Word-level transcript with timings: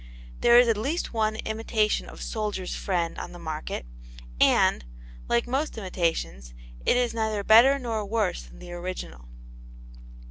There 0.39 0.57
is 0.57 0.67
at 0.67 0.77
least 0.77 1.13
one 1.13 1.35
imitation 1.35 2.09
of 2.09 2.23
Soldier's 2.23 2.73
Friend 2.73 3.15
on 3.19 3.33
the 3.33 3.37
market, 3.37 3.85
and, 4.39 4.83
like 5.29 5.45
most 5.45 5.77
imitations, 5.77 6.55
it 6.87 6.97
is 6.97 7.13
neither 7.13 7.43
better 7.43 7.77
nor 7.77 8.03
worse 8.03 8.41
than 8.41 8.57
the 8.57 8.71
original. 8.71 9.27